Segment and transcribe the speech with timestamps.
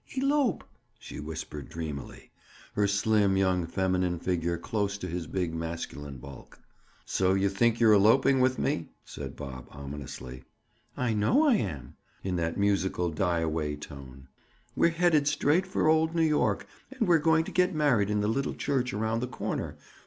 [0.17, 0.63] elope!"
[0.97, 2.31] she whispered dreamily,
[2.73, 6.59] her slim, young feminine figure close to his big masculine bulk.
[7.05, 10.43] "So you think you're eloping with me?" said Bob ominously.
[10.97, 14.27] "I know I am." In that musical die away tone.
[14.75, 18.27] "We're headed straight for old New York and we're going to get married in the
[18.27, 19.77] little church around the corner.